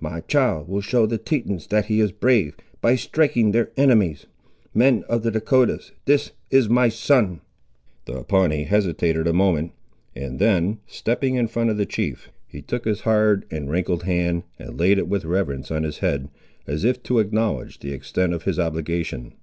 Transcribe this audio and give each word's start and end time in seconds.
My 0.00 0.18
child 0.22 0.66
will 0.66 0.80
show 0.80 1.06
the 1.06 1.16
Tetons 1.16 1.68
that 1.68 1.84
he 1.86 2.00
is 2.00 2.10
brave, 2.10 2.56
by 2.80 2.96
striking 2.96 3.52
their 3.52 3.70
enemies. 3.76 4.26
Men 4.74 5.04
of 5.08 5.22
the 5.22 5.30
Dahcotahs, 5.30 5.92
this 6.06 6.32
is 6.50 6.68
my 6.68 6.88
son!" 6.88 7.40
The 8.06 8.24
Pawnee 8.24 8.64
hesitated 8.64 9.28
a 9.28 9.32
moment, 9.32 9.70
and 10.12 10.40
then 10.40 10.78
stepping 10.88 11.36
in 11.36 11.46
front 11.46 11.70
of 11.70 11.76
the 11.76 11.86
chief, 11.86 12.32
he 12.48 12.62
took 12.62 12.84
his 12.84 13.02
hard 13.02 13.44
and 13.48 13.70
wrinkled 13.70 14.02
hand, 14.02 14.42
and 14.58 14.76
laid 14.76 14.98
it 14.98 15.06
with 15.06 15.24
reverence 15.24 15.70
on 15.70 15.84
his 15.84 15.98
head, 15.98 16.30
as 16.66 16.82
if 16.82 17.00
to 17.04 17.20
acknowledge 17.20 17.78
the 17.78 17.92
extent 17.92 18.32
of 18.34 18.42
his 18.42 18.58
obligation. 18.58 19.34